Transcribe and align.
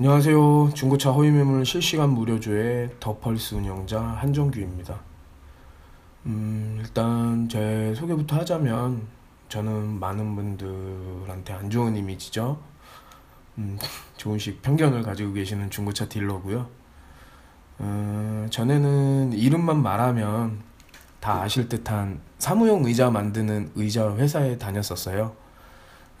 안녕하세요. 0.00 0.70
중고차 0.72 1.10
허위매물 1.10 1.66
실시간 1.66 2.08
무료조의 2.12 2.88
더펄스 3.00 3.56
운영자 3.56 4.00
한정규입니다. 4.00 4.98
음, 6.24 6.78
일단 6.80 7.46
제 7.50 7.92
소개부터 7.94 8.36
하자면 8.36 9.02
저는 9.50 10.00
많은 10.00 10.34
분들한테 10.36 11.52
안 11.52 11.68
좋은 11.68 11.94
이미지죠. 11.96 12.58
음, 13.58 13.78
조금씩 14.16 14.62
편견을 14.62 15.02
가지고 15.02 15.34
계시는 15.34 15.68
중고차 15.68 16.08
딜러고요. 16.08 16.66
어, 17.80 18.46
전에는 18.48 19.34
이름만 19.34 19.82
말하면 19.82 20.62
다 21.20 21.42
아실 21.42 21.68
듯한 21.68 22.22
사무용 22.38 22.86
의자 22.86 23.10
만드는 23.10 23.72
의자 23.74 24.16
회사에 24.16 24.56
다녔었어요. 24.56 25.36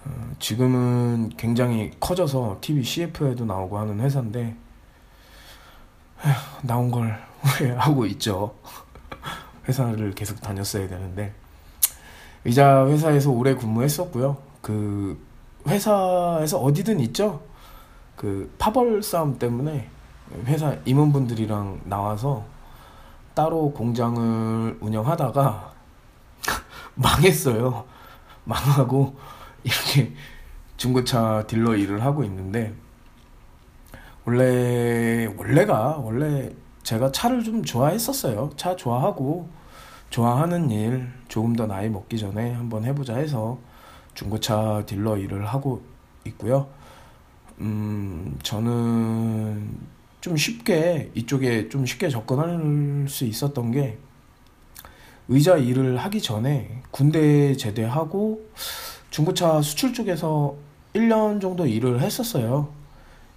어, 0.04 0.30
지금은 0.38 1.30
굉장히 1.36 1.90
커져서 2.00 2.58
TV 2.60 2.82
CF에도 2.82 3.44
나오고 3.44 3.78
하는 3.78 4.00
회사인데 4.00 4.56
에휴, 6.24 6.34
나온 6.62 6.90
걸 6.90 7.18
후회하고 7.42 8.06
있죠. 8.06 8.54
회사를 9.68 10.14
계속 10.14 10.40
다녔어야 10.40 10.88
되는데 10.88 11.34
의자 12.44 12.86
회사에서 12.86 13.30
오래 13.30 13.54
근무했었고요. 13.54 14.36
그 14.62 15.18
회사에서 15.66 16.58
어디든 16.58 17.00
있죠. 17.00 17.42
그 18.16 18.52
파벌 18.58 19.02
싸움 19.02 19.38
때문에 19.38 19.88
회사 20.46 20.76
임원분들이랑 20.84 21.82
나와서 21.84 22.44
따로 23.34 23.72
공장을 23.72 24.78
운영하다가 24.80 25.72
망했어요. 26.94 27.84
망하고 28.44 29.16
이렇게 29.62 30.12
중고차 30.76 31.44
딜러 31.46 31.76
일을 31.76 32.02
하고 32.04 32.24
있는데 32.24 32.72
원래 34.24 35.26
원래가 35.36 35.96
원래 35.98 36.50
제가 36.82 37.12
차를 37.12 37.44
좀 37.44 37.62
좋아했었어요. 37.62 38.50
차 38.56 38.76
좋아하고 38.76 39.48
좋아하는 40.10 40.70
일 40.70 41.08
조금 41.28 41.54
더 41.54 41.66
나이 41.66 41.88
먹기 41.88 42.18
전에 42.18 42.52
한번 42.52 42.84
해보자 42.84 43.16
해서 43.16 43.58
중고차 44.14 44.84
딜러 44.86 45.16
일을 45.16 45.46
하고 45.46 45.82
있고요. 46.24 46.68
음, 47.60 48.38
저는 48.42 49.78
좀 50.20 50.36
쉽게 50.36 51.10
이쪽에 51.14 51.68
좀 51.68 51.86
쉽게 51.86 52.08
접근할 52.08 53.08
수 53.08 53.24
있었던 53.24 53.70
게 53.70 53.98
의자 55.28 55.56
일을 55.56 55.96
하기 55.96 56.20
전에 56.20 56.82
군대 56.90 57.56
제대하고 57.56 58.44
중고차 59.10 59.60
수출 59.60 59.92
쪽에서 59.92 60.54
1년 60.94 61.40
정도 61.40 61.66
일을 61.66 62.00
했었어요. 62.00 62.68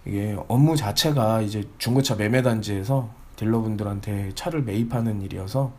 이게 0.05 0.37
업무 0.47 0.75
자체가 0.75 1.41
이제 1.41 1.63
중고차 1.77 2.15
매매 2.15 2.41
단지에서 2.41 3.09
딜러분들한테 3.35 4.31
차를 4.35 4.63
매입하는 4.63 5.21
일이어서 5.21 5.71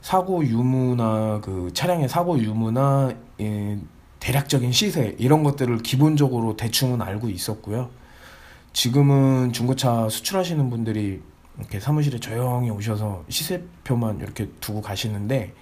사고 0.00 0.44
유무나 0.44 1.40
그 1.42 1.70
차량의 1.74 2.08
사고 2.08 2.38
유무나 2.38 3.12
예, 3.40 3.78
대략적인 4.20 4.72
시세 4.72 5.16
이런 5.18 5.42
것들을 5.42 5.78
기본적으로 5.78 6.56
대충은 6.56 7.02
알고 7.02 7.28
있었고요. 7.28 7.90
지금은 8.72 9.52
중고차 9.52 10.08
수출하시는 10.08 10.70
분들이 10.70 11.20
이렇게 11.58 11.80
사무실에 11.80 12.18
조용히 12.18 12.70
오셔서 12.70 13.24
시세표만 13.28 14.20
이렇게 14.20 14.48
두고 14.60 14.80
가시는데 14.80 15.52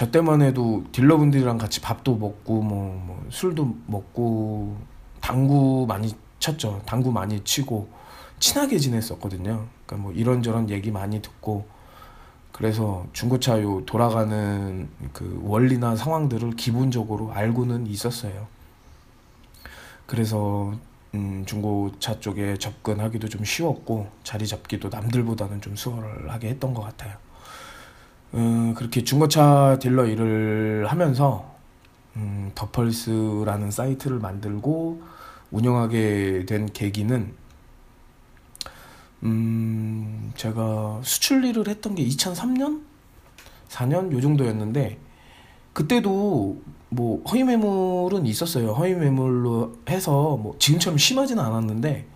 저 0.00 0.10
때만 0.10 0.40
해도 0.40 0.82
딜러분들이랑 0.92 1.58
같이 1.58 1.82
밥도 1.82 2.16
먹고 2.16 2.62
뭐, 2.62 3.02
뭐 3.06 3.26
술도 3.28 3.76
먹고 3.86 4.78
당구 5.20 5.84
많이 5.86 6.16
쳤죠. 6.38 6.80
당구 6.86 7.12
많이 7.12 7.44
치고 7.44 7.86
친하게 8.38 8.78
지냈었거든요. 8.78 9.66
그러니까 9.84 9.96
뭐 10.02 10.10
이런저런 10.12 10.70
얘기 10.70 10.90
많이 10.90 11.20
듣고 11.20 11.66
그래서 12.50 13.04
중고차 13.12 13.60
요 13.60 13.84
돌아가는 13.84 14.88
그 15.12 15.38
원리나 15.44 15.96
상황들을 15.96 16.52
기본적으로 16.52 17.34
알고는 17.34 17.86
있었어요. 17.86 18.46
그래서 20.06 20.72
음, 21.12 21.44
중고차 21.44 22.20
쪽에 22.20 22.56
접근하기도 22.56 23.28
좀 23.28 23.44
쉬웠고 23.44 24.08
자리 24.24 24.46
잡기도 24.46 24.88
남들보다는 24.88 25.60
좀 25.60 25.76
수월하게 25.76 26.48
했던 26.48 26.72
것 26.72 26.80
같아요. 26.80 27.18
음, 28.34 28.74
그렇게 28.74 29.02
중고차 29.02 29.78
딜러 29.80 30.06
일을 30.06 30.86
하면서 30.88 31.50
음, 32.16 32.52
더펄스라는 32.54 33.70
사이트를 33.70 34.18
만들고 34.18 35.02
운영하게 35.50 36.46
된 36.46 36.66
계기는 36.72 37.34
음, 39.22 40.32
제가 40.36 41.00
수출 41.02 41.44
일을 41.44 41.68
했던 41.68 41.94
게 41.94 42.06
2003년? 42.06 42.82
4년? 43.68 44.12
요 44.12 44.20
정도였는데 44.20 44.98
그때도 45.72 46.62
뭐 46.88 47.22
허위 47.30 47.44
매물은 47.44 48.26
있었어요. 48.26 48.72
허위 48.72 48.94
매물로 48.94 49.74
해서 49.88 50.36
뭐 50.36 50.56
지금처럼 50.58 50.98
심하지는 50.98 51.42
않았는데 51.42 52.06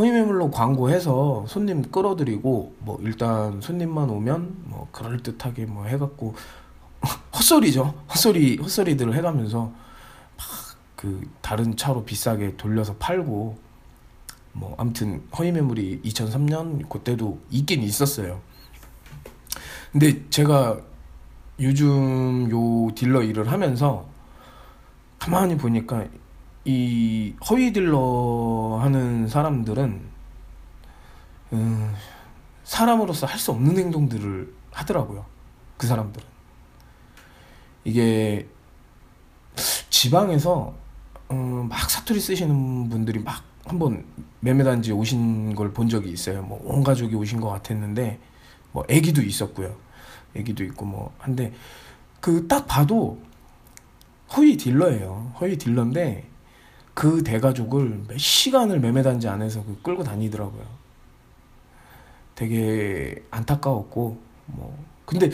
허위 0.00 0.10
매물로 0.10 0.50
광고해서 0.50 1.44
손님 1.46 1.82
끌어들이고 1.82 2.74
뭐 2.78 2.98
일단 3.02 3.60
손님만 3.60 4.08
오면 4.08 4.62
뭐 4.64 4.88
그럴 4.92 5.22
듯하게 5.22 5.66
뭐 5.66 5.84
해갖고 5.84 6.34
헛소리죠. 7.36 7.94
헛소리 8.08 8.56
헛소리들을 8.56 9.14
해가면서 9.14 9.72
막 10.36 10.70
그 11.00 11.26
다른 11.40 11.78
차로 11.78 12.04
비싸게 12.04 12.58
돌려서 12.58 12.94
팔고 12.96 13.56
뭐 14.52 14.74
아무튼 14.76 15.26
허위 15.38 15.50
매물이 15.50 16.02
2003년 16.04 16.90
그때도 16.90 17.40
있긴 17.48 17.82
있었어요. 17.82 18.42
근데 19.92 20.28
제가 20.28 20.78
요즘 21.58 22.50
요 22.50 22.94
딜러 22.94 23.22
일을 23.22 23.50
하면서 23.50 24.06
가만히 25.18 25.56
보니까 25.56 26.04
이 26.64 27.34
허위 27.48 27.72
딜러 27.72 28.78
하는 28.82 29.28
사람들은 29.28 30.00
음, 31.52 31.94
사람으로서 32.64 33.26
할 33.26 33.38
수 33.38 33.50
없는 33.52 33.76
행동들을 33.78 34.52
하더라고요. 34.72 35.24
그 35.76 35.86
사람들은 35.86 36.26
이게 37.84 38.46
지방에서 39.88 40.74
음, 41.30 41.68
막 41.68 41.90
사투리 41.90 42.20
쓰시는 42.20 42.88
분들이 42.88 43.18
막 43.20 43.42
한번 43.64 44.04
매매단지 44.40 44.92
오신 44.92 45.54
걸 45.54 45.72
본 45.72 45.88
적이 45.88 46.10
있어요. 46.10 46.42
뭐 46.42 46.60
온 46.64 46.82
가족이 46.84 47.14
오신 47.14 47.40
것 47.40 47.48
같았는데 47.48 48.18
뭐 48.72 48.84
아기도 48.90 49.22
있었고요. 49.22 49.74
아기도 50.36 50.62
있고 50.64 50.84
뭐 50.84 51.12
한데 51.18 51.52
그 52.20 52.46
딱 52.48 52.66
봐도 52.66 53.20
허위 54.36 54.56
딜러예요. 54.56 55.32
허위 55.40 55.56
딜러인데 55.58 56.28
그 56.94 57.22
대가족을 57.22 58.04
몇 58.08 58.18
시간을 58.18 58.80
매매단지 58.80 59.28
안에서 59.28 59.64
그 59.64 59.80
끌고 59.82 60.04
다니더라고요. 60.04 60.64
되게 62.34 63.22
안타까웠고 63.30 64.18
뭐 64.46 64.84
근데 65.04 65.30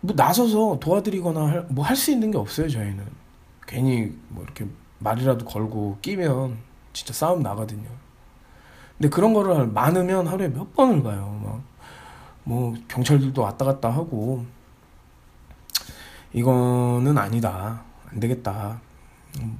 뭐 0.00 0.14
나서서 0.16 0.78
도와드리거나 0.80 1.66
뭐 1.70 1.84
할 1.84 1.96
수 1.96 2.10
있는 2.10 2.30
게 2.30 2.38
없어요 2.38 2.68
저희는 2.68 3.04
괜히 3.66 4.16
뭐 4.28 4.42
이렇게 4.44 4.66
말이라도 4.98 5.44
걸고 5.44 5.98
끼면 6.02 6.58
진짜 6.92 7.12
싸움 7.12 7.42
나거든요. 7.42 7.88
근데 8.98 9.08
그런 9.08 9.32
거를 9.34 9.66
많으면 9.66 10.26
하루에 10.26 10.48
몇 10.48 10.74
번을 10.74 11.02
가요. 11.02 11.40
막 11.44 11.72
뭐 12.44 12.74
경찰들도 12.88 13.40
왔다 13.40 13.64
갔다 13.64 13.88
하고 13.88 14.44
이거는 16.32 17.16
아니다. 17.18 17.82
안 18.10 18.18
되겠다. 18.18 18.80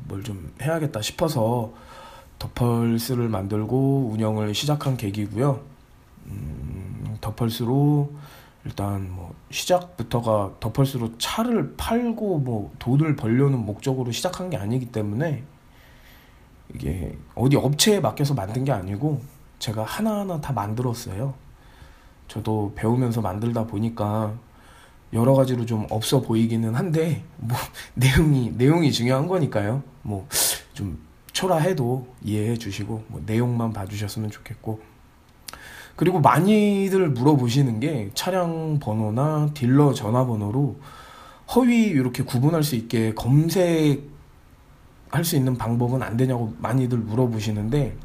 뭘 0.09 0.23
좀 0.23 0.53
해야겠다 0.61 1.01
싶어서 1.03 1.73
더펄스를 2.39 3.29
만들고 3.29 4.11
운영을 4.13 4.55
시작한 4.55 4.97
계기고요. 4.97 5.61
음, 6.27 7.17
더펄스로 7.21 8.13
일단 8.65 9.11
뭐 9.13 9.35
시작부터가 9.51 10.53
더펄스로 10.61 11.19
차를 11.19 11.75
팔고 11.77 12.39
뭐 12.39 12.73
돈을 12.79 13.17
벌려는 13.17 13.59
목적으로 13.65 14.13
시작한 14.13 14.51
게 14.51 14.57
아니기 14.57 14.87
때문에 14.87 15.43
이게 16.75 17.19
어디 17.35 17.57
업체에 17.57 18.01
맡겨서 18.01 18.35
만든 18.35 18.65
게 18.65 18.73
아니고 18.73 19.21
제가 19.59 19.85
하나하나 19.85 20.41
다 20.41 20.53
만들었어요. 20.53 21.35
저도 22.29 22.73
배우면서 22.77 23.21
만들다 23.21 23.67
보니까 23.67 24.35
여러 25.13 25.35
가지로 25.35 25.67
좀 25.67 25.87
없어 25.91 26.21
보이기는 26.21 26.75
한데 26.75 27.23
뭐 27.37 27.57
내용이 27.95 28.53
내용이 28.57 28.93
중요한 28.93 29.27
거니까요. 29.27 29.83
뭐 30.03 30.27
좀 30.75 30.99
초라해도 31.33 32.07
이해해 32.23 32.57
주시고 32.57 33.05
뭐 33.09 33.23
내용만 33.27 33.73
봐주셨으면 33.73 34.31
좋겠고 34.31 34.81
그리고 35.97 36.21
많이들 36.21 37.11
물어보시는 37.11 37.81
게 37.81 38.11
차량 38.15 38.79
번호나 38.81 39.51
딜러 39.55 39.93
전화번호로 39.93 40.77
허위 41.55 41.83
이렇게 41.85 42.23
구분할 42.23 42.63
수 42.63 42.75
있게 42.77 43.13
검색할 43.15 44.01
수 45.25 45.37
있는 45.37 45.59
방법은 45.59 46.03
안 46.03 46.17
되냐고 46.17 46.55
많이들 46.59 46.99
물어보시는데 46.99 47.97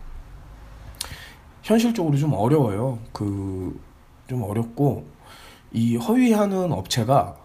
현실적으로 1.63 2.17
좀 2.17 2.33
어려워요. 2.33 2.99
그 3.13 3.87
좀 4.27 4.43
어렵고 4.43 5.05
이 5.71 5.95
허위하는 5.95 6.71
업체가 6.71 7.35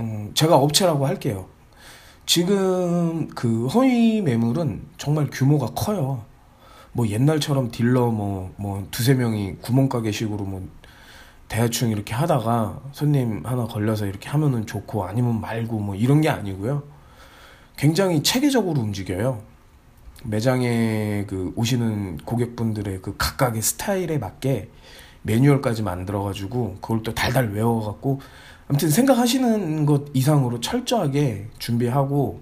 음, 0.00 0.30
제가 0.34 0.56
업체라고 0.56 1.06
할게요. 1.06 1.46
지금 2.26 3.28
그 3.28 3.66
허위 3.66 4.20
매물은 4.22 4.82
정말 4.96 5.28
규모가 5.30 5.66
커요. 5.74 6.24
뭐 6.92 7.08
옛날처럼 7.08 7.70
딜러 7.70 8.10
뭐, 8.10 8.52
뭐 8.56 8.86
두세 8.90 9.14
명이 9.14 9.56
구멍가게식으로 9.62 10.44
뭐 10.44 10.68
대충 11.48 11.90
이렇게 11.90 12.14
하다가 12.14 12.80
손님 12.92 13.44
하나 13.44 13.66
걸려서 13.66 14.06
이렇게 14.06 14.28
하면은 14.30 14.66
좋고 14.66 15.04
아니면 15.04 15.40
말고 15.40 15.78
뭐 15.80 15.94
이런 15.94 16.20
게 16.20 16.28
아니고요. 16.28 16.82
굉장히 17.76 18.22
체계적으로 18.22 18.80
움직여요. 18.80 19.42
매장에 20.24 21.24
그 21.26 21.52
오시는 21.56 22.18
고객분들의 22.18 23.02
그 23.02 23.16
각각의 23.18 23.60
스타일에 23.60 24.18
맞게 24.18 24.70
매뉴얼까지 25.22 25.82
만들어가지고 25.82 26.78
그걸 26.80 27.02
또 27.02 27.14
달달 27.14 27.52
외워갖고 27.52 28.20
아무튼 28.68 28.90
생각하시는 28.90 29.86
것 29.86 30.04
이상으로 30.14 30.60
철저하게 30.60 31.48
준비하고 31.58 32.40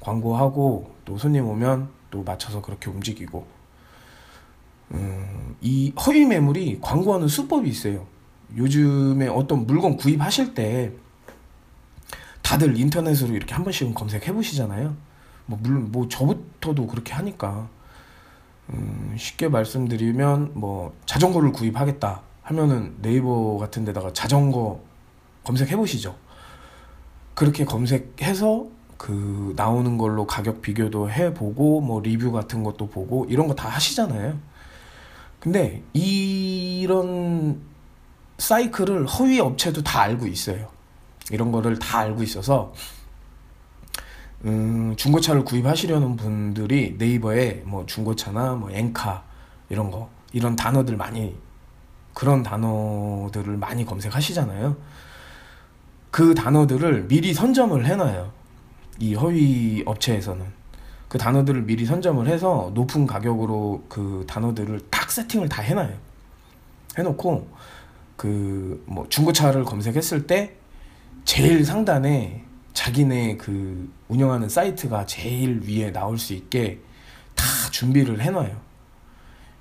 광고하고 0.00 0.94
또 1.04 1.18
손님 1.18 1.46
오면 1.46 1.88
또 2.10 2.22
맞춰서 2.22 2.60
그렇게 2.60 2.90
움직이고 2.90 3.46
음, 4.92 5.56
이 5.60 5.92
허위 6.04 6.24
매물이 6.24 6.80
광고하는 6.80 7.28
수법이 7.28 7.68
있어요. 7.68 8.06
요즘에 8.56 9.28
어떤 9.28 9.66
물건 9.66 9.96
구입하실 9.96 10.54
때 10.54 10.92
다들 12.42 12.76
인터넷으로 12.76 13.34
이렇게 13.34 13.54
한 13.54 13.62
번씩은 13.62 13.94
검색해 13.94 14.32
보시잖아요. 14.32 14.96
뭐 15.46 15.58
물론 15.62 15.92
뭐 15.92 16.08
저부터도 16.08 16.86
그렇게 16.88 17.12
하니까 17.12 17.68
음, 18.72 19.14
쉽게 19.18 19.48
말씀드리면 19.48 20.52
뭐 20.54 20.94
자전거를 21.06 21.52
구입하겠다 21.52 22.22
하면은 22.42 22.94
네이버 23.00 23.58
같은 23.58 23.84
데다가 23.84 24.12
자전거 24.12 24.80
검색해 25.44 25.76
보시죠. 25.76 26.14
그렇게 27.34 27.64
검색해서 27.64 28.66
그 28.96 29.54
나오는 29.56 29.96
걸로 29.96 30.26
가격 30.26 30.60
비교도 30.60 31.10
해 31.10 31.32
보고 31.32 31.80
뭐 31.80 32.00
리뷰 32.00 32.32
같은 32.32 32.62
것도 32.62 32.88
보고 32.88 33.24
이런 33.28 33.46
거 33.48 33.54
다 33.54 33.68
하시잖아요. 33.68 34.38
근데 35.38 35.82
이런 35.94 37.60
사이클을 38.38 39.06
허위 39.06 39.40
업체도 39.40 39.82
다 39.82 40.00
알고 40.02 40.26
있어요. 40.26 40.68
이런 41.30 41.50
거를 41.52 41.78
다 41.78 42.00
알고 42.00 42.22
있어서 42.22 42.72
음, 44.44 44.94
중고차를 44.96 45.44
구입하시려는 45.44 46.16
분들이 46.16 46.96
네이버에 46.98 47.62
뭐 47.66 47.84
중고차나 47.86 48.54
뭐 48.54 48.70
엔카 48.70 49.22
이런 49.68 49.90
거 49.90 50.08
이런 50.32 50.56
단어들 50.56 50.96
많이 50.96 51.36
그런 52.14 52.42
단어들을 52.42 53.56
많이 53.56 53.84
검색하시잖아요. 53.84 54.76
그 56.10 56.34
단어들을 56.34 57.06
미리 57.08 57.32
선점을 57.34 57.84
해놔요. 57.84 58.32
이 58.98 59.14
허위 59.14 59.82
업체에서는 59.86 60.44
그 61.08 61.18
단어들을 61.18 61.62
미리 61.62 61.84
선점을 61.84 62.26
해서 62.26 62.70
높은 62.74 63.06
가격으로 63.06 63.84
그 63.88 64.24
단어들을 64.26 64.80
딱 64.90 65.10
세팅을 65.10 65.48
다 65.48 65.62
해놔요. 65.62 65.94
해놓고 66.98 67.48
그 68.16 68.82
뭐 68.86 69.06
중고차를 69.08 69.64
검색했을 69.64 70.26
때 70.26 70.56
제일 71.24 71.64
상단에 71.64 72.44
자기네 72.72 73.36
그 73.36 73.92
운영하는 74.08 74.48
사이트가 74.48 75.06
제일 75.06 75.60
위에 75.66 75.92
나올 75.92 76.18
수 76.18 76.32
있게 76.34 76.80
다 77.34 77.44
준비를 77.70 78.20
해놔요. 78.20 78.60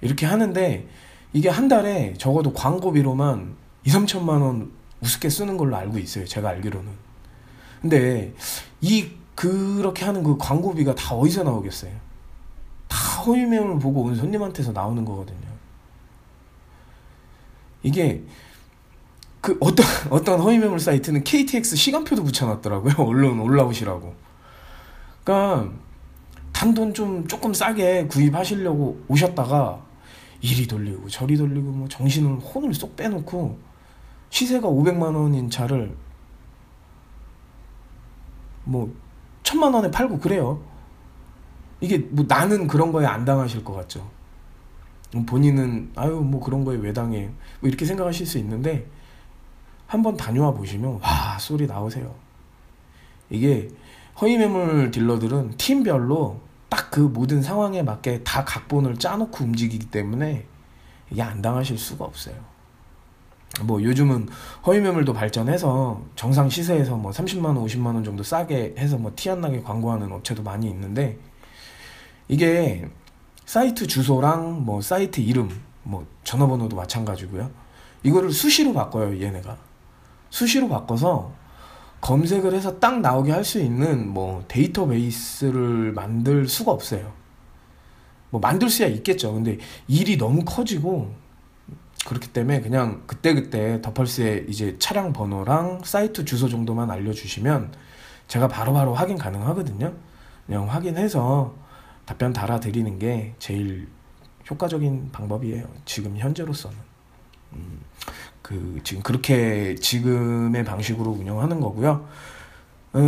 이렇게 0.01 0.25
하는데 0.25 0.87
이게 1.33 1.49
한 1.49 1.67
달에 1.67 2.13
적어도 2.17 2.53
광고비로만 2.53 3.55
2, 3.85 3.89
3천만 3.89 4.41
원 4.41 4.71
우습게 5.01 5.29
쓰는 5.29 5.57
걸로 5.57 5.75
알고 5.75 5.97
있어요. 5.97 6.25
제가 6.25 6.49
알기로는. 6.49 6.91
근데 7.81 8.33
이 8.81 9.09
그렇게 9.35 10.03
하는 10.03 10.23
그 10.23 10.37
광고비가 10.37 10.95
다 10.95 11.15
어디서 11.15 11.43
나오겠어요? 11.43 11.93
다 12.87 12.97
허위 13.21 13.45
매물 13.45 13.79
보고 13.79 14.03
온 14.03 14.15
손님한테서 14.15 14.73
나오는 14.73 15.05
거거든요. 15.05 15.47
이게 17.83 18.21
그 19.41 19.57
어떤 19.61 19.85
어떤 20.09 20.39
허위 20.39 20.57
매물 20.57 20.79
사이트는 20.79 21.23
KTX 21.23 21.75
시간표도 21.75 22.23
붙여놨더라고요. 22.23 22.95
얼른 22.99 23.39
올라오시라고. 23.39 24.13
그러니까 25.23 25.71
단돈 26.51 26.93
좀 26.93 27.27
조금 27.27 27.53
싸게 27.53 28.07
구입하시려고 28.07 29.03
오셨다가 29.07 29.81
이리 30.41 30.67
돌리고 30.67 31.07
저리 31.09 31.37
돌리고 31.37 31.71
뭐 31.71 31.87
정신을 31.87 32.39
혼을 32.39 32.73
쏙 32.73 32.95
빼놓고 32.95 33.57
시세가 34.29 34.67
500만 34.67 35.15
원인 35.15 35.49
차를 35.49 35.95
뭐 38.63 38.93
천만 39.43 39.73
원에 39.73 39.89
팔고 39.89 40.19
그래요. 40.19 40.61
이게 41.81 41.97
뭐 41.97 42.25
나는 42.27 42.67
그런 42.67 42.91
거에 42.91 43.05
안 43.05 43.25
당하실 43.25 43.63
것 43.63 43.73
같죠. 43.73 44.09
본인은 45.25 45.91
아유 45.95 46.21
뭐 46.21 46.39
그런 46.39 46.63
거에 46.65 46.77
왜 46.77 46.93
당해 46.93 47.29
뭐 47.61 47.69
이렇게 47.69 47.85
생각하실 47.85 48.25
수 48.27 48.37
있는데 48.37 48.85
한번 49.89 50.15
다녀와 50.15 50.51
보시면 50.53 50.99
와 51.01 51.37
소리 51.39 51.65
나오세요. 51.65 52.13
이게 53.31 53.69
허위 54.21 54.37
매물 54.37 54.91
딜러들은 54.91 55.55
팀별로 55.57 56.39
딱 56.69 56.89
그 56.91 56.99
모든 57.01 57.41
상황에 57.43 57.83
맞게 57.83 58.23
다 58.23 58.43
각본을 58.45 58.97
짜놓고 58.97 59.43
움직이기 59.43 59.87
때문에 59.91 60.45
이게 61.11 61.21
안 61.21 61.39
당하실 61.41 61.77
수가 61.77 62.05
없어요. 62.05 62.35
뭐 63.61 63.81
요즘은 63.83 64.27
허위 64.65 64.79
매물도 64.79 65.13
발전해서 65.13 66.01
정상 66.15 66.49
시세에서 66.49 66.95
뭐 66.97 67.11
30만 67.11 67.45
원, 67.45 67.57
50만 67.65 67.85
원 67.93 68.03
정도 68.03 68.23
싸게 68.23 68.75
해서 68.77 68.97
뭐 68.97 69.11
티 69.15 69.29
안 69.29 69.41
나게 69.41 69.61
광고하는 69.61 70.11
업체도 70.11 70.41
많이 70.43 70.67
있는데 70.69 71.17
이게 72.27 72.87
사이트 73.45 73.85
주소랑 73.87 74.65
뭐 74.65 74.81
사이트 74.81 75.21
이름, 75.21 75.49
뭐 75.83 76.05
전화번호도 76.23 76.75
마찬가지고요. 76.75 77.49
이거를 78.03 78.31
수시로 78.31 78.73
바꿔요, 78.73 79.19
얘네가. 79.21 79.57
수시로 80.29 80.69
바꿔서 80.69 81.33
검색을 82.01 82.53
해서 82.53 82.79
딱 82.79 83.01
나오게 83.01 83.31
할 83.31 83.43
수 83.43 83.59
있는 83.59 84.07
뭐 84.07 84.43
데이터베이스를 84.47 85.91
만들 85.93 86.47
수가 86.47 86.71
없어요. 86.71 87.11
뭐 88.29 88.39
만들 88.39 88.69
수야 88.69 88.87
있겠죠. 88.87 89.33
근데 89.33 89.57
일이 89.87 90.17
너무 90.17 90.45
커지고 90.45 91.13
그렇기 92.05 92.29
때문에 92.29 92.61
그냥 92.61 93.03
그때그때 93.07 93.81
더펄스에 93.81 94.45
이제 94.47 94.77
차량 94.79 95.11
번호랑 95.13 95.81
사이트 95.83 96.23
주소 96.25 96.47
정도만 96.47 96.89
알려주시면 96.89 97.73
제가 98.27 98.47
바로바로 98.47 98.73
바로 98.73 98.93
확인 98.93 99.17
가능하거든요. 99.17 99.93
그냥 100.45 100.69
확인해서 100.69 101.55
답변 102.05 102.31
달아드리는 102.31 102.99
게 102.99 103.33
제일 103.39 103.87
효과적인 104.49 105.11
방법이에요. 105.11 105.67
지금 105.85 106.17
현재로서는. 106.17 106.77
음, 107.53 107.81
그 108.49 108.79
지금 108.83 109.03
그렇게 109.03 109.75
지금의 109.75 110.65
방식으로 110.65 111.11
운영하는 111.11 111.59
거고요. 111.59 112.07
어, 112.93 112.99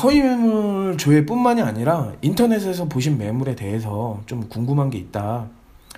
허위 0.00 0.22
매물 0.22 0.96
조회뿐만이 0.96 1.60
아니라 1.60 2.12
인터넷에서 2.22 2.84
보신 2.84 3.18
매물에 3.18 3.56
대해서 3.56 4.22
좀 4.26 4.48
궁금한 4.48 4.88
게 4.88 4.98
있다. 4.98 5.48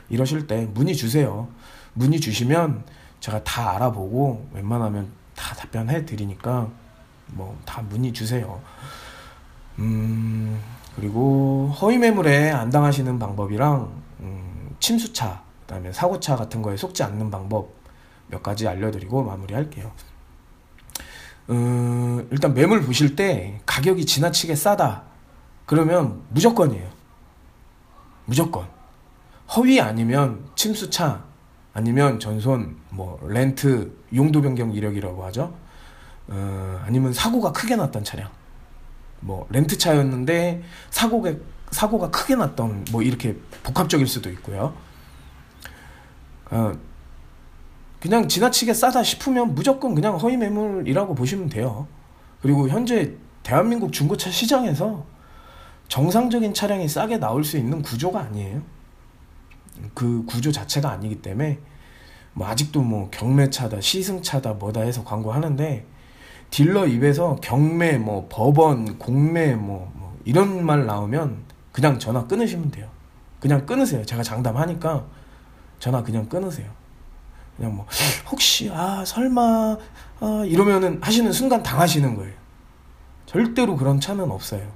이러실 0.09 0.47
때 0.47 0.66
문의 0.73 0.97
주세요. 0.97 1.49
문의 1.92 2.18
주시면 2.18 2.85
제가 3.21 3.45
다 3.45 3.73
알아보고 3.76 4.49
웬만하면 4.54 5.09
다 5.37 5.54
답변해 5.54 6.07
드리니까 6.07 6.71
뭐 7.33 7.59
다 7.66 7.83
문의 7.83 8.14
주세요. 8.14 8.59
음, 9.80 10.59
그리고 10.97 11.71
허위 11.78 11.99
매물에 11.99 12.50
안 12.52 12.71
당하시는 12.71 13.18
방법이랑 13.18 13.90
음, 14.21 14.71
침수차, 14.80 15.42
그다음에 15.66 15.92
사고차 15.92 16.37
같은 16.37 16.62
거에 16.62 16.75
속지 16.78 17.02
않는 17.02 17.30
방법 17.30 17.77
몇 18.28 18.42
가지 18.42 18.68
알려드리고 18.68 19.25
마무리할게요. 19.25 19.90
음, 21.50 22.28
일단 22.30 22.54
매물 22.54 22.82
보실 22.82 23.16
때 23.16 23.61
가격이 23.66 24.04
지나치게 24.06 24.54
싸다. 24.54 25.02
그러면 25.66 26.23
무조건이에요. 26.30 26.88
무조건. 28.26 28.66
허위 29.56 29.80
아니면 29.80 30.44
침수차 30.54 31.25
아니면 31.73 32.20
전손 32.20 32.76
뭐 32.90 33.18
렌트 33.23 33.97
용도 34.14 34.42
변경 34.42 34.73
이력이라고 34.73 35.25
하죠. 35.26 35.54
어, 36.28 36.82
아니면 36.85 37.12
사고가 37.12 37.52
크게 37.52 37.76
났던 37.76 38.04
차량. 38.04 38.30
뭐 39.20 39.47
렌트 39.50 39.78
차였는데 39.78 40.62
사고가 40.90 41.32
사고가 41.70 42.11
크게 42.11 42.35
났던 42.37 42.87
뭐 42.90 43.02
이렇게 43.02 43.37
복합적일 43.62 44.06
수도 44.06 44.30
있고요. 44.30 44.75
어, 46.50 46.73
그냥 48.00 48.28
지나치게 48.28 48.75
싸다 48.75 49.02
싶으면 49.02 49.55
무조건 49.55 49.95
그냥 49.95 50.17
허위 50.17 50.37
매물이라고 50.37 51.14
보시면 51.14 51.49
돼요. 51.49 51.87
그리고 52.40 52.69
현재 52.69 53.14
대한민국 53.43 53.93
중고차 53.93 54.31
시장에서 54.31 55.05
정상적인 55.88 56.55
차량이 56.55 56.87
싸게 56.87 57.19
나올 57.19 57.45
수 57.45 57.57
있는 57.57 57.83
구조가 57.83 58.21
아니에요. 58.21 58.62
그 59.95 60.25
구조 60.26 60.52
자체가 60.52 60.90
아니기 60.90 61.23
때문에 61.23 61.59
뭐 62.35 62.47
아직도 62.47 62.83
뭐 62.83 63.11
경매차다 63.11 63.81
시승차다 63.81 64.55
뭐다 64.55 64.83
해서 64.83 65.02
광고하는데 65.02 65.87
딜러 66.50 66.87
입에서 66.87 67.37
경매 67.43 67.99
뭐 67.99 68.28
법원 68.31 68.99
공매 68.99 69.55
뭐, 69.55 69.90
뭐 69.95 70.17
이런 70.25 70.64
말 70.64 70.87
나오면 70.87 71.45
그냥 71.73 71.99
전화 71.99 72.26
끊으시면 72.26 72.71
돼요. 72.71 72.88
그냥 73.40 73.67
끊으세요. 73.67 74.05
제가 74.05 74.23
장담하니까 74.23 75.07
전화 75.78 76.02
그냥 76.02 76.28
끊으세요. 76.28 76.77
그냥 77.59 77.75
뭐 77.75 77.87
혹시 78.31 78.71
아 78.73 79.05
설마 79.05 79.77
아 80.21 80.45
이러면은 80.47 80.99
하시는 81.03 81.31
순간 81.33 81.62
당하시는 81.62 82.15
거예요. 82.17 82.33
절대로 83.27 83.77
그런 83.77 84.00
차는 84.00 84.31
없어요. 84.31 84.67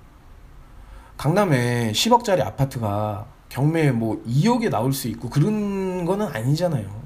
강남에 1.16 1.92
10억짜리 1.92 2.40
아파트가 2.44 3.26
경매에 3.48 3.92
뭐 3.92 4.22
2억에 4.26 4.68
나올 4.68 4.92
수 4.92 5.08
있고 5.08 5.30
그런 5.30 6.04
거는 6.04 6.26
아니잖아요. 6.26 7.02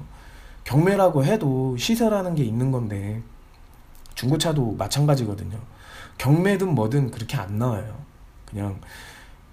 경매라고 0.63 1.23
해도 1.23 1.77
시세라는 1.77 2.35
게 2.35 2.43
있는 2.43 2.71
건데 2.71 3.21
중고차도 4.15 4.73
마찬가지거든요. 4.77 5.57
경매든 6.17 6.73
뭐든 6.73 7.11
그렇게 7.11 7.37
안 7.37 7.59
나와요. 7.59 7.95
그냥 8.49 8.81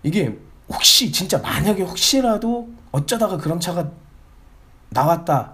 이게 0.02 0.36
혹시 0.68 1.12
진짜 1.12 1.38
만약에 1.38 1.82
혹시라도 1.82 2.70
어쩌다가 2.90 3.36
그런 3.36 3.60
차가 3.60 3.90
나왔다. 4.88 5.53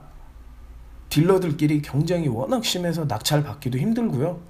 딜러들끼리 1.10 1.82
경쟁이 1.82 2.28
워낙 2.28 2.64
심해서 2.64 3.06
낙찰 3.06 3.42
받기도 3.42 3.78
힘들고요. 3.78 4.40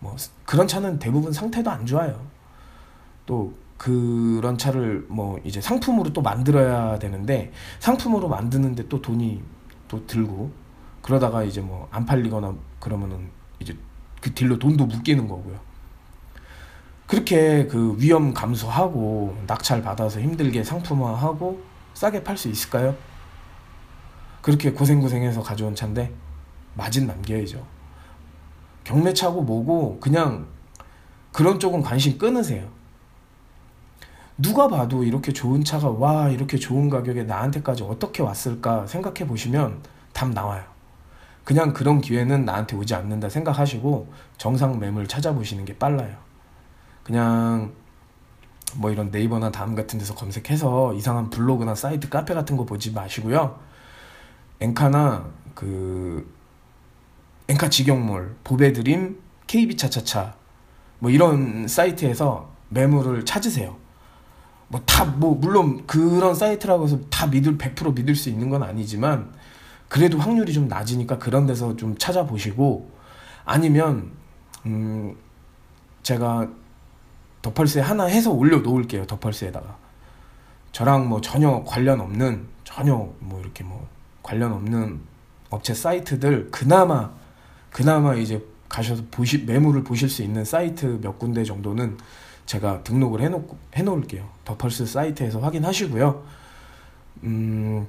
뭐 0.00 0.16
그런 0.44 0.66
차는 0.66 0.98
대부분 0.98 1.32
상태도 1.32 1.70
안 1.70 1.86
좋아요. 1.86 2.26
또 3.26 3.54
그런 3.76 4.58
차를 4.58 5.06
뭐 5.08 5.38
이제 5.44 5.60
상품으로 5.60 6.12
또 6.12 6.20
만들어야 6.22 6.98
되는데 6.98 7.52
상품으로 7.78 8.28
만드는데 8.28 8.88
또 8.88 9.00
돈이 9.00 9.42
또 9.88 10.06
들고 10.06 10.50
그러다가 11.02 11.42
이제 11.44 11.60
뭐 11.60 11.88
안 11.90 12.04
팔리거나 12.04 12.54
그러면은 12.78 13.30
이제 13.58 13.76
그 14.20 14.32
딜러 14.34 14.58
돈도 14.58 14.86
묶이는 14.86 15.28
거고요. 15.28 15.58
그렇게 17.06 17.66
그 17.66 17.96
위험 17.98 18.32
감수하고 18.32 19.36
낙찰 19.46 19.82
받아서 19.82 20.20
힘들게 20.20 20.62
상품화하고 20.62 21.60
싸게 21.94 22.22
팔 22.22 22.36
수 22.36 22.48
있을까요? 22.48 22.94
그렇게 24.42 24.72
고생고생해서 24.72 25.42
가져온 25.42 25.74
차인데 25.74 26.12
마진 26.74 27.06
남겨야죠. 27.06 27.64
경매차고 28.84 29.42
뭐고 29.42 30.00
그냥 30.00 30.46
그런 31.32 31.60
쪽은 31.60 31.82
관심 31.82 32.18
끊으세요. 32.18 32.68
누가 34.38 34.68
봐도 34.68 35.04
이렇게 35.04 35.32
좋은 35.32 35.62
차가 35.64 35.90
와 35.90 36.30
이렇게 36.30 36.56
좋은 36.56 36.88
가격에 36.88 37.24
나한테까지 37.24 37.82
어떻게 37.82 38.22
왔을까 38.22 38.86
생각해 38.86 39.26
보시면 39.26 39.82
답 40.12 40.30
나와요. 40.30 40.64
그냥 41.44 41.72
그런 41.72 42.00
기회는 42.00 42.44
나한테 42.44 42.76
오지 42.76 42.94
않는다 42.94 43.28
생각하시고 43.28 44.12
정상 44.38 44.78
매물 44.78 45.08
찾아보시는 45.08 45.64
게 45.66 45.76
빨라요. 45.76 46.16
그냥 47.02 47.72
뭐 48.76 48.90
이런 48.90 49.10
네이버나 49.10 49.50
다음 49.50 49.74
같은 49.74 49.98
데서 49.98 50.14
검색해서 50.14 50.94
이상한 50.94 51.28
블로그나 51.28 51.74
사이트 51.74 52.08
카페 52.08 52.34
같은 52.34 52.56
거 52.56 52.64
보지 52.64 52.92
마시고요. 52.92 53.58
엔카나 54.60 55.26
그 55.54 56.32
엔카 57.48 57.68
직영몰, 57.68 58.36
보배드림, 58.44 59.18
KB 59.46 59.76
차차차 59.76 60.34
뭐 61.00 61.10
이런 61.10 61.66
사이트에서 61.66 62.50
매물을 62.68 63.24
찾으세요. 63.24 63.76
뭐 64.68 64.80
다뭐 64.86 65.12
뭐 65.16 65.34
물론 65.34 65.84
그런 65.86 66.34
사이트라고 66.34 66.84
해서 66.84 67.00
다 67.10 67.26
믿을 67.26 67.58
100% 67.58 67.94
믿을 67.96 68.14
수 68.14 68.28
있는 68.28 68.50
건 68.50 68.62
아니지만 68.62 69.34
그래도 69.88 70.18
확률이 70.18 70.52
좀 70.52 70.68
낮으니까 70.68 71.18
그런 71.18 71.46
데서 71.46 71.74
좀 71.74 71.98
찾아보시고 71.98 72.92
아니면 73.44 74.12
음 74.66 75.16
제가 76.04 76.48
더펄스에 77.42 77.82
하나 77.82 78.04
해서 78.04 78.30
올려 78.30 78.58
놓을게요. 78.58 79.06
더펄스에다가 79.06 79.76
저랑 80.70 81.08
뭐 81.08 81.20
전혀 81.20 81.64
관련 81.64 82.00
없는 82.00 82.46
전혀 82.62 82.94
뭐 83.18 83.40
이렇게 83.40 83.64
뭐 83.64 83.88
관련 84.22 84.52
없는 84.52 85.00
업체 85.50 85.74
사이트들 85.74 86.50
그나마 86.50 87.10
그나마 87.70 88.14
이제 88.14 88.44
가셔서 88.68 89.02
보시 89.10 89.38
매물을 89.44 89.84
보실 89.84 90.08
수 90.08 90.22
있는 90.22 90.44
사이트 90.44 90.98
몇 91.00 91.18
군데 91.18 91.44
정도는 91.44 91.98
제가 92.46 92.82
등록을 92.82 93.20
해놓고 93.20 93.56
해놓을게요. 93.74 94.28
더펄스 94.44 94.86
사이트에서 94.86 95.40
확인하시고요. 95.40 96.24
음, 97.24 97.86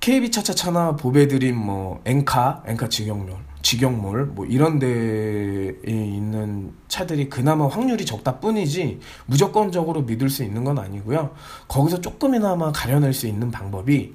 KB 0.00 0.30
차차차나 0.30 0.96
보배드림 0.96 1.56
뭐 1.56 2.00
엔카 2.04 2.62
엔카 2.66 2.88
직영몰 2.88 3.36
직영몰 3.62 4.26
뭐 4.26 4.46
이런 4.46 4.78
데에 4.78 5.74
있는 5.86 6.72
차들이 6.86 7.28
그나마 7.28 7.66
확률이 7.66 8.06
적다 8.06 8.38
뿐이지 8.38 9.00
무조건적으로 9.26 10.02
믿을 10.02 10.30
수 10.30 10.44
있는 10.44 10.64
건 10.64 10.78
아니고요. 10.78 11.34
거기서 11.66 12.00
조금이나마 12.00 12.72
가려낼 12.72 13.12
수 13.12 13.26
있는 13.26 13.50
방법이 13.50 14.14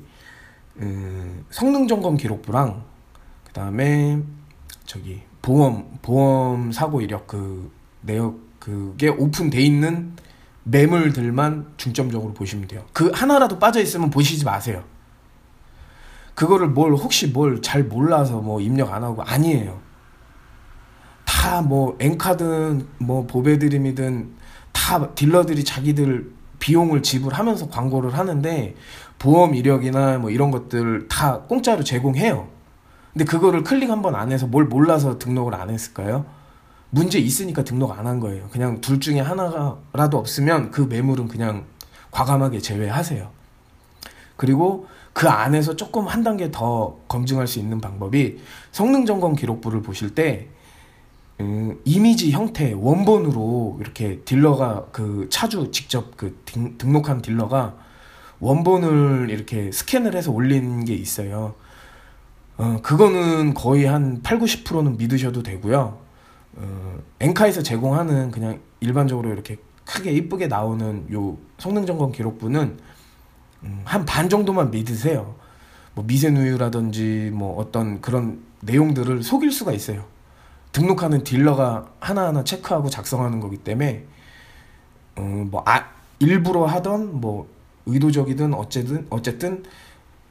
음, 0.78 1.46
성능 1.52 1.88
점검 1.88 2.18
기록부랑 2.18 2.84
그다음에 3.46 4.22
저기 4.86 5.22
보험 5.42 6.00
보험 6.02 6.72
사고 6.72 7.02
이력 7.02 7.28
그 7.28 7.72
내역 8.02 8.40
그게 8.60 9.10
오픈돼 9.10 9.60
있는 9.62 10.16
매물들만 10.64 11.74
중점적으로 11.76 12.34
보시면 12.34 12.70
돼요. 12.70 12.86
그 12.94 13.12
하나라도 13.14 13.60
빠져 13.60 13.82
있으면 13.82 14.10
보시지 14.10 14.46
마세요. 14.46 14.84
그거를 16.36 16.68
뭘 16.68 16.94
혹시 16.94 17.28
뭘 17.28 17.62
잘 17.62 17.84
몰라서 17.84 18.42
뭐 18.42 18.60
입력 18.62 18.92
안 18.94 19.04
하고 19.04 19.22
아니에요. 19.24 19.80
다 21.26 21.62
뭐 21.62 21.96
엔카든 22.00 22.88
뭐 23.00 23.28
보배드림이든 23.28 24.34
다 24.72 25.10
딜러들이 25.14 25.64
자기들 25.64 26.32
비용을 26.60 27.04
지불하면서 27.04 27.70
광고를 27.70 28.18
하는데 28.18 28.76
보험 29.20 29.54
이력이나 29.54 30.18
뭐 30.20 30.30
이런 30.32 30.52
것들 30.52 31.08
다 31.10 31.42
공짜로 31.42 31.84
제공해요. 31.84 32.48
근데 33.14 33.26
그거를 33.26 33.64
클릭 33.64 33.90
한 33.90 34.02
번 34.02 34.16
안 34.16 34.32
해서 34.32 34.48
뭘 34.48 34.66
몰라서 34.66 35.20
등록을 35.20 35.54
안 35.54 35.70
했을까요? 35.70 36.26
문제 36.90 37.20
있으니까 37.20 37.64
등록 37.64 37.92
안 37.98 38.08
한 38.08 38.20
거예요. 38.20 38.48
그냥 38.52 38.82
둘 38.82 39.00
중에 39.00 39.20
하나라도 39.20 40.18
없으면 40.18 40.72
그 40.72 40.82
매물은 40.82 41.28
그냥 41.28 41.66
과감하게 42.12 42.60
제외하세요. 42.60 43.30
그리고 44.38 44.88
그 45.14 45.30
안에서 45.30 45.76
조금 45.76 46.08
한 46.08 46.24
단계 46.24 46.52
더 46.52 46.98
검증할 47.08 47.48
수 47.48 47.60
있는 47.60 47.80
방법이 47.80 48.40
성능 48.72 49.06
점검 49.06 49.36
기록부를 49.36 49.82
보실 49.82 50.16
때 50.16 50.50
음, 51.40 51.80
이미지 51.86 52.32
형태 52.32 52.74
원본으로 52.74 53.78
이렇게 53.82 54.20
딜러가 54.22 54.88
그 54.92 55.28
차주 55.30 55.72
직접 55.72 56.18
그 56.18 56.42
등, 56.46 56.78
등록한 56.78 57.22
딜러가 57.22 57.76
원본을 58.40 59.30
이렇게 59.30 59.72
스캔을 59.72 60.16
해서 60.16 60.32
올린 60.32 60.84
게 60.84 60.94
있어요. 60.94 61.56
어, 62.58 62.80
그거는 62.84 63.54
거의 63.54 63.86
한 63.86 64.22
8, 64.22 64.40
90%는 64.40 64.98
믿으셔도 64.98 65.44
되고요. 65.44 65.98
어, 66.56 67.00
엔카에서 67.20 67.64
제공하는 67.64 68.32
그냥 68.32 68.60
일반적으로 68.80 69.32
이렇게 69.32 69.58
크게 69.86 70.12
이쁘게 70.12 70.48
나오는 70.48 71.12
요 71.12 71.38
성능 71.58 71.86
점검 71.86 72.12
기록부는 72.12 72.62
음, 72.62 72.78
한 73.86 74.06
반 74.06 74.30
정도만 74.30 74.72
믿으세요. 74.72 75.36
뭐 75.96 76.04
미세누유라든지 76.06 77.32
뭐 77.34 77.58
어떤 77.60 78.02
그런 78.02 78.42
내용들을 78.62 79.24
속일 79.24 79.52
수가 79.52 79.72
있어요. 79.74 80.06
등록하는 80.72 81.24
딜러가 81.24 81.88
하나하나 82.00 82.44
체크하고 82.44 82.90
작성하는 82.90 83.40
거기 83.40 83.58
때문에 83.58 84.06
음, 85.20 85.50
뭐 85.52 85.64
아, 85.68 85.86
일부러 86.20 86.66
하던 86.66 87.22
뭐 87.22 87.48
의도적이든 87.86 88.54
어쨌든 88.54 89.06
어쨌든 89.10 89.64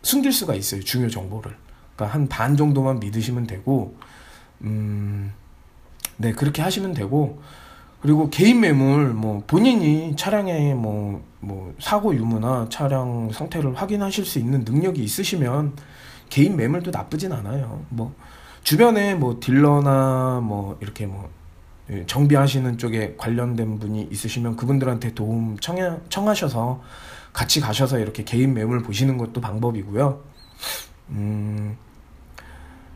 숨길 0.03 0.33
수가 0.33 0.55
있어요. 0.55 0.83
중요 0.83 1.09
정보를. 1.09 1.55
그러니까 1.95 2.15
한 2.15 2.29
반 2.29 2.57
정도만 2.57 2.99
믿으시면 2.99 3.47
되고 3.47 3.95
음, 4.62 5.33
네 6.17 6.33
그렇게 6.33 6.62
하시면 6.62 6.95
되고 6.95 7.41
그리고 8.03 8.29
개인 8.31 8.61
매물 8.61 9.15
뭐 9.15 9.45
본인이 9.47 10.15
차량에 10.17 10.75
뭐, 10.75 11.25
뭐 11.39 11.73
사고 11.79 12.13
유무나 12.15 12.67
차량 12.69 13.31
상태를 13.31 13.75
확인하실 13.75 14.25
수 14.25 14.41
있는 14.41 14.65
능력이 14.65 15.03
있으시면 15.03 15.77
개인 16.29 16.57
매물도 16.57 16.91
나쁘진 16.91 17.33
않아요. 17.33 17.85
뭐 17.91 18.13
주변에 18.65 19.15
뭐 19.15 19.39
딜러나 19.39 20.41
뭐 20.43 20.77
이렇게 20.81 21.07
뭐 21.07 21.31
예, 21.91 22.05
정비하시는 22.07 22.79
쪽에 22.79 23.15
관련된 23.17 23.79
분이 23.79 24.09
있으시면 24.11 24.57
그분들한테 24.57 25.15
도움 25.15 25.57
청하, 25.61 25.99
청하셔서 26.09 26.83
같이 27.33 27.61
가셔서 27.61 27.99
이렇게 27.99 28.25
개인 28.25 28.55
매물 28.55 28.83
보시는 28.83 29.17
것도 29.17 29.41
방법이고요. 29.41 30.21
음, 31.11 31.77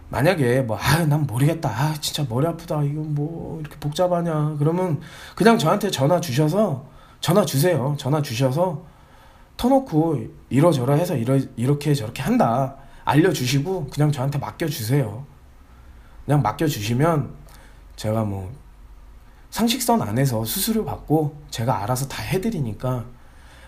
만약에 0.08 0.62
뭐, 0.62 0.76
아, 0.76 1.04
난 1.04 1.26
모르겠다. 1.26 1.68
아, 1.68 1.94
진짜 2.00 2.24
머리 2.28 2.46
아프다. 2.46 2.82
이거 2.84 3.00
뭐, 3.02 3.60
이렇게 3.60 3.76
복잡하냐. 3.78 4.56
그러면 4.58 5.00
그냥 5.34 5.58
저한테 5.58 5.90
전화 5.90 6.20
주셔서, 6.20 6.86
전화 7.20 7.44
주세요. 7.44 7.94
전화 7.98 8.22
주셔서, 8.22 8.84
터놓고 9.56 10.26
이러저러 10.50 10.94
해서 10.94 11.16
이러, 11.16 11.38
이렇게 11.56 11.94
저렇게 11.94 12.22
한다 12.22 12.76
알려주시고 13.04 13.88
그냥 13.88 14.12
저한테 14.12 14.38
맡겨주세요. 14.38 15.24
그냥 16.24 16.42
맡겨주시면 16.42 17.34
제가 17.96 18.24
뭐 18.24 18.52
상식선 19.50 20.02
안에서 20.02 20.44
수수료 20.44 20.84
받고 20.84 21.40
제가 21.50 21.82
알아서 21.82 22.08
다 22.08 22.22
해드리니까 22.22 23.06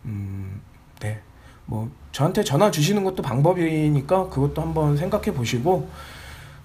음, 0.06 0.62
네. 1.00 1.22
뭐, 1.66 1.90
저한테 2.12 2.44
전화 2.44 2.72
주시는 2.72 3.04
것도 3.04 3.22
방법이니까 3.24 4.30
그것도 4.30 4.62
한번 4.62 4.98
생각해 4.98 5.34
보시고, 5.34 5.90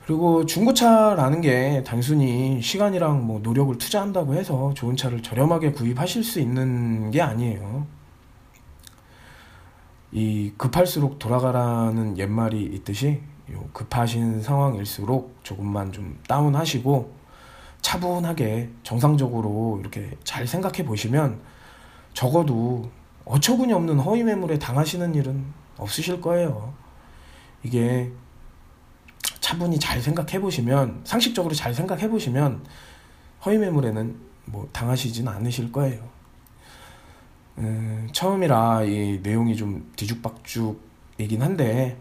그리고 0.07 0.45
중고차라는 0.45 1.41
게 1.41 1.83
단순히 1.87 2.61
시간이랑 2.61 3.27
뭐 3.27 3.41
노력을 3.41 3.77
투자한다고 3.79 4.35
해서 4.35 4.73
좋은 4.75 4.97
차를 4.97 5.23
저렴하게 5.23 5.73
구입하실 5.73 6.25
수 6.25 6.41
있는 6.41 7.11
게 7.11 7.23
아니에요. 7.23 7.87
이 10.13 10.53
급할수록 10.59 11.19
돌아가라는 11.19 12.19
옛말이 12.19 12.63
있듯이 12.63 13.21
급하신 13.73 14.43
상황일수록 14.43 15.39
조금만 15.43 15.91
좀 15.91 16.19
다운하시고 16.29 17.24
차분하게 17.85 18.71
정상적으로 18.83 19.77
이렇게 19.79 20.11
잘 20.25 20.47
생각해 20.47 20.87
보시면 20.87 21.39
적어도 22.15 22.91
어처구니 23.27 23.75
없는 23.75 23.99
허위 24.01 24.23
매물에 24.23 24.59
당하시는 24.59 25.15
일은 25.15 25.45
없으실 25.77 26.23
거예요. 26.23 26.73
이게 27.63 28.11
차분히 29.41 29.79
잘 29.79 30.01
생각해 30.01 30.41
보시면 30.41 31.03
상식적으로 31.05 31.55
잘 31.55 31.75
생각해 31.75 32.09
보시면 32.09 32.65
허위 33.45 33.59
매물에는 33.59 34.17
뭐 34.47 34.67
당하시진 34.73 35.29
않으실 35.29 35.71
거예요. 35.71 36.09
음, 37.59 38.09
처음이라 38.13 38.85
이 38.85 39.21
내용이 39.23 39.57
좀 39.57 39.93
뒤죽박죽이긴 39.97 41.43
한데 41.43 41.99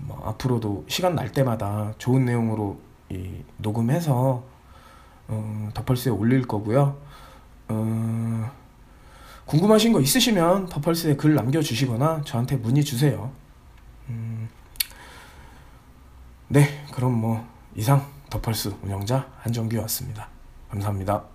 뭐 0.00 0.22
앞으로도 0.26 0.84
시간 0.86 1.14
날 1.14 1.32
때마다 1.32 1.94
좋은 1.96 2.26
내용으로 2.26 2.78
이 3.08 3.42
녹음해서 3.56 4.53
어, 5.28 5.70
더펄스에 5.74 6.12
올릴 6.12 6.46
거고요. 6.46 6.96
어, 7.68 8.50
궁금하신 9.46 9.92
거 9.92 10.00
있으시면 10.00 10.66
더펄스에 10.66 11.16
글 11.16 11.34
남겨주시거나 11.34 12.22
저한테 12.24 12.56
문의 12.56 12.84
주세요. 12.84 13.30
음, 14.08 14.48
네, 16.48 16.84
그럼 16.92 17.20
뭐 17.20 17.46
이상 17.74 18.06
더펄스 18.30 18.76
운영자 18.82 19.28
한정규였습니다. 19.40 20.28
감사합니다. 20.70 21.33